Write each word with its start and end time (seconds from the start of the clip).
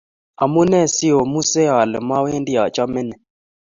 omunee 0.43 0.87
si 0.95 1.07
omuse 1.21 1.63
ale 1.79 1.97
mowendi 2.07 2.53
ochome 2.65 3.01
ni? 3.09 3.15